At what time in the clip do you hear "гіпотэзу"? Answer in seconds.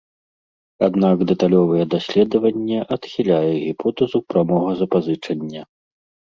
3.67-4.23